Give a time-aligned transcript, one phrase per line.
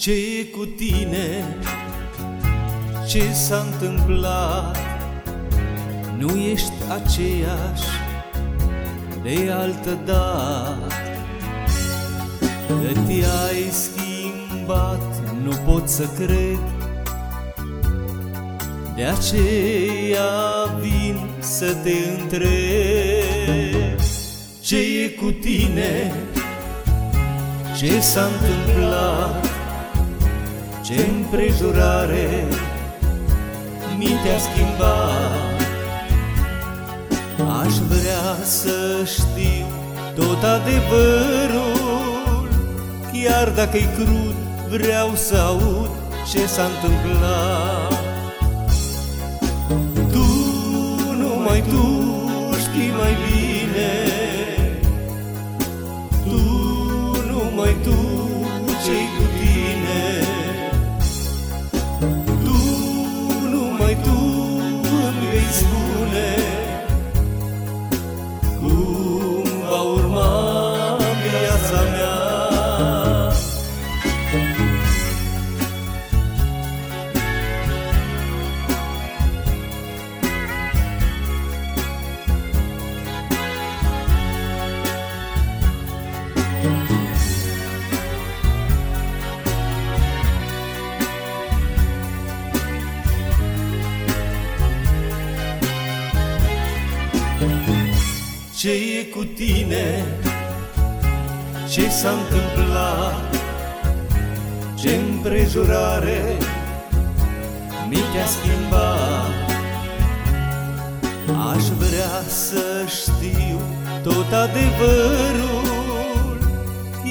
[0.00, 1.56] Ce e cu tine?
[3.08, 4.76] Ce s-a întâmplat?
[6.18, 7.88] Nu ești aceeași
[9.22, 10.94] de altă dată
[12.68, 16.60] Că te-ai schimbat, nu pot să cred
[18.96, 20.30] De aceea
[20.80, 24.00] vin să te întreb
[24.62, 26.14] Ce e cu tine?
[27.78, 29.59] Ce s-a întâmplat?
[30.94, 32.44] Ce împrejurare
[33.98, 35.60] mi te-a schimbat
[37.62, 39.66] Aș vrea să știu
[40.14, 41.80] tot adevărul
[43.12, 44.34] Chiar dacă-i crud,
[44.68, 45.90] vreau să aud
[46.30, 48.02] ce s-a întâmplat.
[50.12, 50.26] Tu,
[51.16, 52.12] numai tu
[52.58, 53.49] știi mai bine
[98.58, 100.04] Ce e cu tine?
[101.70, 103.34] Ce s-a întâmplat?
[104.74, 106.36] Ce împrejurare
[107.88, 109.50] mi te-a schimbat?
[111.54, 113.60] Aș vrea să știu
[114.02, 115.70] tot adevărul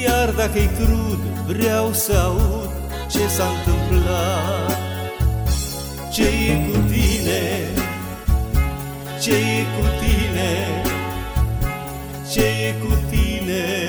[0.03, 2.69] Iar dacă-i crud, vreau să aud
[3.12, 4.78] ce s-a întâmplat
[6.14, 7.78] Ce e cu tine?
[9.22, 10.84] ce e cu tine,
[12.31, 13.89] ce e cu tine.